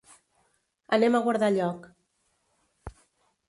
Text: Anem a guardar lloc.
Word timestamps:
Anem 0.97 1.17
a 1.17 1.21
guardar 1.27 1.51
lloc. 1.59 1.87